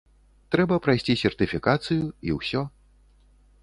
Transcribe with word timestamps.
Трэба 0.55 0.79
прайсці 0.85 1.17
сертыфікацыю, 1.25 2.03
і 2.31 2.39
ўсё. 2.41 2.69